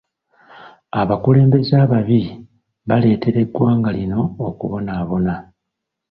Abakulembeze 1.01 1.73
ababi 1.85 2.19
baleetera 2.87 3.37
eggwanga 3.45 3.89
lino 3.97 4.19
okubonaabona. 4.47 5.35